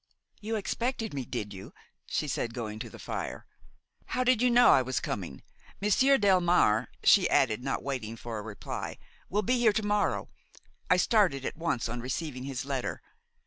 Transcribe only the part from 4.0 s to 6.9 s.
"how did you know I was coming?–Monsieur Delmare,"